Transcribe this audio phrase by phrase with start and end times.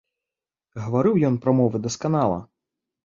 [0.83, 2.39] Гаварыў ён прамовы дасканала.